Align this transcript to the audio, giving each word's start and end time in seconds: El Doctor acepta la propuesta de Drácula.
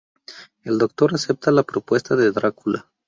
El 0.63 0.79
Doctor 0.79 1.13
acepta 1.13 1.51
la 1.51 1.61
propuesta 1.61 2.15
de 2.15 2.31
Drácula. 2.31 2.89